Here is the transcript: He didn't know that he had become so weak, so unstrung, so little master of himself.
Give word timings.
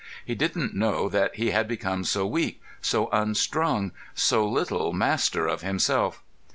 He 0.25 0.33
didn't 0.33 0.73
know 0.73 1.09
that 1.09 1.35
he 1.35 1.51
had 1.51 1.67
become 1.67 2.03
so 2.05 2.25
weak, 2.25 2.59
so 2.81 3.07
unstrung, 3.13 3.91
so 4.15 4.47
little 4.49 4.93
master 4.93 5.45
of 5.45 5.61
himself. 5.61 6.23